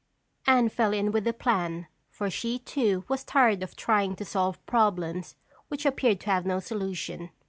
[0.47, 4.65] Anne fell in with the plan for she too was tired of trying to solve
[4.65, 5.35] problems
[5.67, 7.29] which appeared to have no solution.